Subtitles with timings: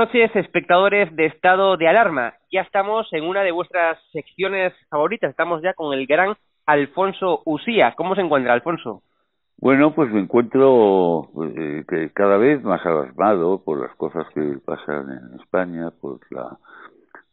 [0.00, 2.32] noches, espectadores de Estado de Alarma.
[2.50, 5.28] Ya estamos en una de vuestras secciones favoritas.
[5.28, 7.92] Estamos ya con el gran Alfonso Usía.
[7.98, 9.02] ¿Cómo se encuentra, Alfonso?
[9.58, 15.10] Bueno, pues me encuentro eh, que cada vez más alarmado por las cosas que pasan
[15.10, 16.56] en España, por la,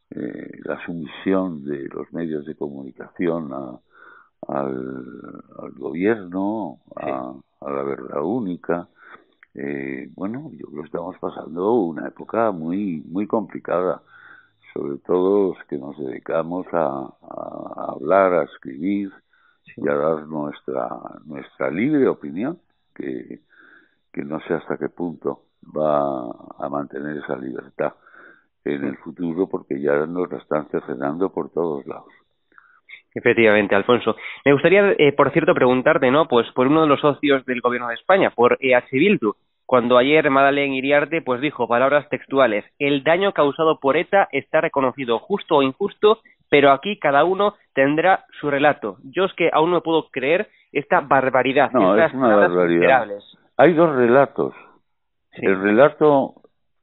[0.10, 3.80] eh, la sumisión de los medios de comunicación a,
[4.50, 7.32] al, al, gobierno, a,
[7.62, 8.90] a la verdad única
[9.58, 14.04] eh, bueno, yo creo que estamos pasando una época muy, muy complicada,
[14.74, 19.12] sobre todo los que nos dedicamos a, a hablar, a escribir
[19.76, 20.88] y a dar nuestra,
[21.26, 22.60] nuestra libre opinión,
[22.94, 23.40] que,
[24.14, 25.42] que no sé hasta qué punto
[25.76, 26.22] va
[26.64, 27.94] a mantener esa libertad
[28.64, 32.14] en el futuro, porque ya nos la están cercenando por todos lados.
[33.16, 34.16] Efectivamente, Alfonso.
[34.46, 36.28] Me gustaría, eh, por cierto, preguntarte, ¿no?
[36.28, 39.34] Pues por uno de los socios del Gobierno de España, por EH Bildu,
[39.68, 45.20] cuando ayer Madeleine Iriarte pues dijo palabras textuales el daño causado por ETA está reconocido
[45.20, 49.84] justo o injusto pero aquí cada uno tendrá su relato yo es que aún no
[49.84, 53.08] puedo creer esta barbaridad no es una barbaridad.
[53.58, 54.56] hay dos relatos.
[55.34, 55.46] Sí.
[55.46, 56.34] el relato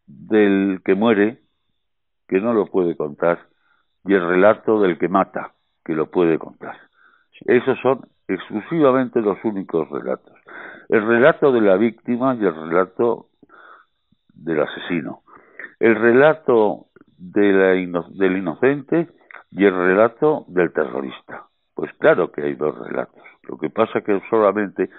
[0.07, 1.39] del que muere
[2.29, 3.39] que no lo puede contar
[4.05, 5.53] y el relato del que mata
[5.85, 6.77] que lo puede contar.
[7.47, 10.35] Esos son exclusivamente los únicos relatos.
[10.89, 13.29] El relato de la víctima y el relato
[14.35, 15.23] del asesino.
[15.81, 16.87] El relato
[17.19, 19.09] de la ino del inocente
[19.51, 21.47] y el relato del terrorista.
[21.75, 23.23] Pues claro que hay dos relatos.
[23.49, 24.91] Lo que pasa es que solamente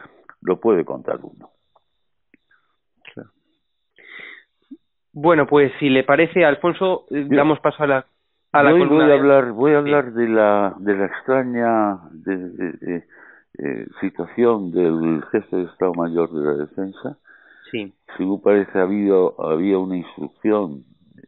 [0.41, 1.49] lo puede contar uno.
[5.17, 8.05] Bueno, pues si le parece, Alfonso, damos paso a la
[8.55, 10.11] a la voy, voy a hablar voy a hablar sí.
[10.11, 13.07] de la de la extraña de, de, de,
[13.57, 17.17] eh, situación del jefe de Estado Mayor de la Defensa.
[17.71, 17.93] Sí.
[18.16, 20.83] Según parece ha habido había una instrucción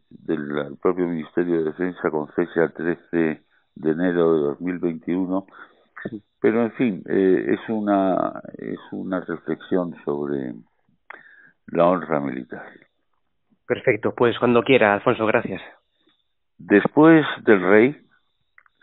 [0.08, 3.42] del propio Ministerio de Defensa con fecha 13
[3.74, 5.46] de enero de 2021
[6.08, 6.22] sí.
[6.40, 10.54] pero en fin eh, es una es una reflexión sobre
[11.66, 12.64] la honra militar.
[13.66, 14.14] Perfecto.
[14.16, 15.60] Pues cuando quiera Alfonso gracias
[16.58, 17.96] Después del rey,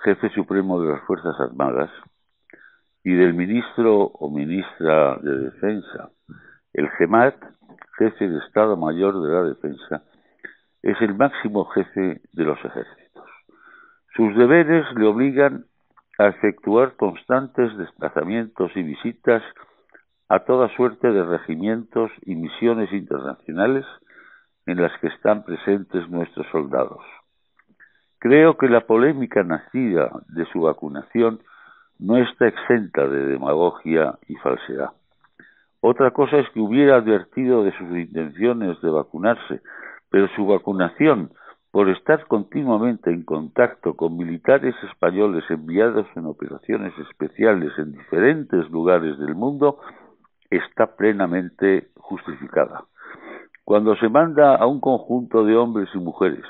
[0.03, 1.91] jefe supremo de las Fuerzas Armadas,
[3.03, 6.09] y del ministro o ministra de Defensa,
[6.73, 7.35] el GEMAT,
[7.97, 10.03] jefe de Estado Mayor de la Defensa,
[10.81, 13.29] es el máximo jefe de los ejércitos.
[14.15, 15.65] Sus deberes le obligan
[16.17, 19.43] a efectuar constantes desplazamientos y visitas
[20.29, 23.85] a toda suerte de regimientos y misiones internacionales
[24.65, 27.03] en las que están presentes nuestros soldados.
[28.25, 31.41] Creo que la polémica nacida de su vacunación
[31.99, 34.93] no está exenta de demagogia y falsedad.
[35.79, 39.61] Otra cosa es que hubiera advertido de sus intenciones de vacunarse,
[40.09, 41.33] pero su vacunación,
[41.69, 49.19] por estar continuamente en contacto con militares españoles enviados en operaciones especiales en diferentes lugares
[49.19, 49.77] del mundo,
[50.49, 52.85] está plenamente justificada.
[53.63, 56.43] Cuando se manda a un conjunto de hombres y mujeres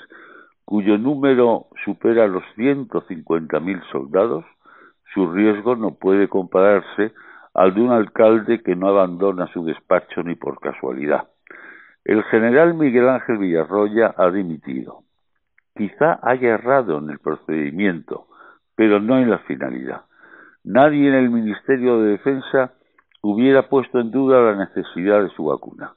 [0.66, 4.46] cuyo número supera los 150.000 soldados,
[5.14, 7.14] su riesgo no puede compararse
[7.54, 11.30] al de un alcalde que no abandona su despacho ni por casualidad.
[12.04, 15.04] El general Miguel Ángel Villarroya ha dimitido.
[15.76, 18.28] Quizá haya errado en el procedimiento,
[18.76, 20.02] pero no en la finalidad.
[20.64, 22.74] Nadie en el Ministerio de Defensa
[23.22, 25.94] hubiera puesto en duda la necesidad de su vacuna,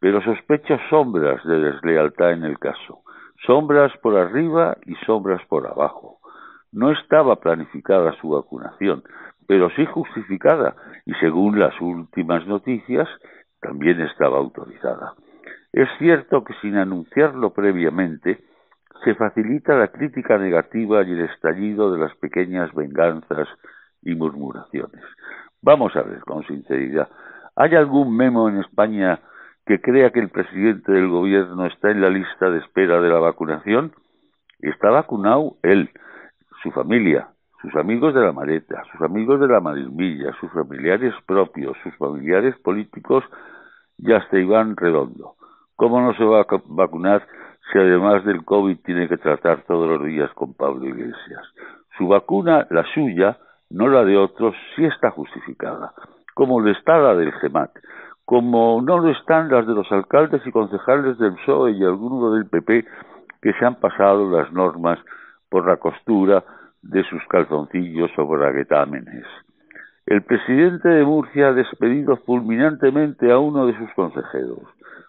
[0.00, 3.02] pero sospecho sombras de deslealtad en el caso
[3.46, 6.18] sombras por arriba y sombras por abajo.
[6.72, 9.02] No estaba planificada su vacunación,
[9.46, 10.74] pero sí justificada
[11.04, 13.08] y según las últimas noticias
[13.60, 15.14] también estaba autorizada.
[15.72, 18.44] Es cierto que sin anunciarlo previamente
[19.04, 23.48] se facilita la crítica negativa y el estallido de las pequeñas venganzas
[24.02, 25.02] y murmuraciones.
[25.60, 27.08] Vamos a ver con sinceridad,
[27.56, 29.20] ¿hay algún memo en España
[29.66, 33.18] que crea que el presidente del gobierno está en la lista de espera de la
[33.18, 33.92] vacunación?
[34.60, 35.90] Está vacunado él,
[36.62, 37.28] su familia,
[37.60, 42.56] sus amigos de la Mareta, sus amigos de la Marismilla, sus familiares propios, sus familiares
[42.58, 43.24] políticos
[43.98, 45.34] y hasta Iván Redondo.
[45.76, 47.26] ¿Cómo no se va a vacunar
[47.72, 51.42] si además del COVID tiene que tratar todos los días con Pablo Iglesias?
[51.96, 53.38] Su vacuna, la suya,
[53.70, 55.92] no la de otros, sí está justificada,
[56.34, 57.70] como lo está la del GEMAT,
[58.32, 62.46] como no lo están las de los alcaldes y concejales del PSOE y algunos del
[62.46, 62.86] PP
[63.42, 64.98] que se han pasado las normas
[65.50, 66.42] por la costura
[66.80, 69.26] de sus calzoncillos o braguetámenes.
[70.06, 74.62] El presidente de Murcia ha despedido fulminantemente a uno de sus consejeros,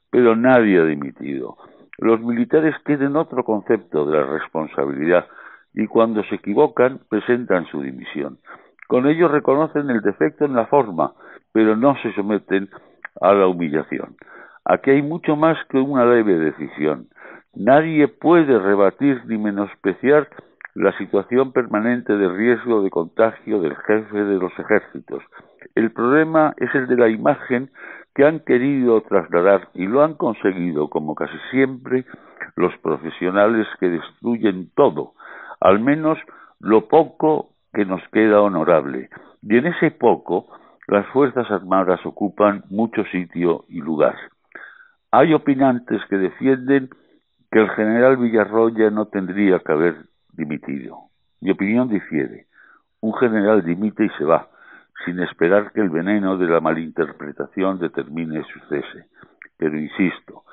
[0.10, 1.56] pero nadie ha dimitido.
[2.00, 5.28] Los militares tienen otro concepto de la responsabilidad
[5.74, 8.40] y cuando se equivocan presentan su dimisión.
[8.90, 11.14] Con ello reconocen el defecto en la forma,
[11.54, 12.68] pero no se someten
[13.22, 14.16] a la humillación.
[14.66, 17.08] Aquí hay mucho más que una leve decisión.
[17.54, 20.28] Nadie puede rebatir ni menospreciar
[20.76, 25.22] la situación permanente de riesgo de contagio del jefe de los ejércitos.
[25.76, 27.70] El problema es el de la imagen
[28.16, 32.06] que han querido trasladar y lo han conseguido, como casi siempre,
[32.56, 35.14] los profesionales que destruyen todo,
[35.60, 36.18] al menos
[36.60, 39.10] lo poco que nos queda honorable.
[39.42, 40.48] Y en ese poco,
[40.88, 44.16] las Fuerzas Armadas ocupan mucho sitio y lugar.
[45.12, 46.90] Hay opinantes que defienden
[47.52, 49.96] que el general Villarroya no tendría que haber
[50.34, 50.98] dimitido.
[51.40, 52.48] Mi opinión difiere.
[53.00, 54.50] Un general dimite y se va,
[55.06, 59.06] sin esperar que el veneno de la malinterpretación determine su cese.
[59.58, 60.44] Pero insisto,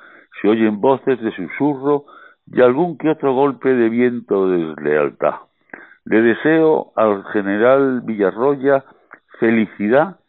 [0.41, 2.05] se oyen voces de susurro
[2.45, 5.35] y algún que otro golpe de viento de deslealtad.
[6.05, 8.83] Le deseo al general Villarroya
[9.39, 10.20] felicidad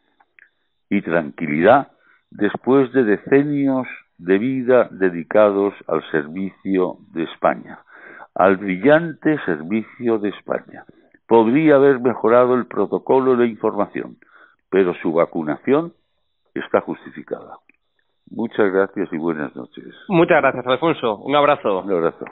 [0.92, 1.88] y tranquilidad
[2.30, 3.86] después de decenios
[4.18, 7.78] de vida dedicados al servicio de España,
[8.34, 10.84] al brillante servicio de España.
[11.26, 14.18] Podría haber mejorado el protocolo de información,
[14.68, 15.94] pero su vacunación
[16.54, 17.56] está justificada.
[18.30, 19.94] Muchas gracias y buenas noches.
[20.08, 21.16] Muchas gracias, Alfonso.
[21.16, 21.80] Un abrazo.
[21.80, 22.26] Un abrazo.